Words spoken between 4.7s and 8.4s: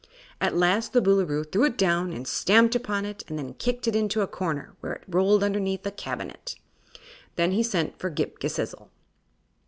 where it rolled underneath a cabinet. Then he sent for Ghip